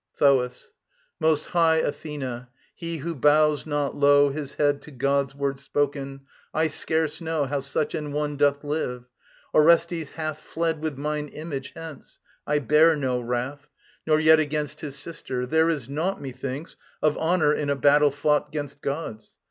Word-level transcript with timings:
THOAS. 0.17 0.71
Most 1.19 1.45
high 1.49 1.75
Athena, 1.77 2.49
he 2.73 2.97
who 2.97 3.13
bows 3.13 3.67
not 3.67 3.95
low 3.95 4.29
His 4.31 4.55
head 4.55 4.81
to 4.81 4.89
God's 4.89 5.35
word 5.35 5.59
spoken, 5.59 6.21
I 6.55 6.69
scarce 6.69 7.21
know 7.21 7.45
How 7.45 7.59
such 7.59 7.93
an 7.93 8.11
one 8.11 8.35
doth 8.35 8.63
live. 8.63 9.03
Orestes 9.53 10.09
hath 10.13 10.39
Fled 10.41 10.79
with 10.81 10.97
mine 10.97 11.27
Image 11.27 11.73
hence... 11.75 12.17
I 12.47 12.57
bear 12.57 12.95
no 12.95 13.19
wrath. 13.21 13.67
Nor 14.07 14.19
yet 14.19 14.39
against 14.39 14.81
his 14.81 14.95
sister. 14.97 15.45
There 15.45 15.69
is 15.69 15.87
naught, 15.87 16.19
Methinks, 16.19 16.77
of 17.03 17.15
honour 17.19 17.53
in 17.53 17.69
a 17.69 17.75
battle 17.75 18.09
fought 18.09 18.51
'Gainst 18.51 18.81
gods. 18.81 19.35